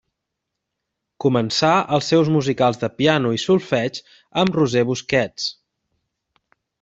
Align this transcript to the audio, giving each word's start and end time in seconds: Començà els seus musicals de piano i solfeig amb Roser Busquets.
Començà 1.25 1.73
els 1.97 2.09
seus 2.13 2.31
musicals 2.37 2.81
de 2.85 2.89
piano 3.01 3.33
i 3.37 3.41
solfeig 3.45 4.01
amb 4.45 4.57
Roser 4.61 4.87
Busquets. 4.93 5.51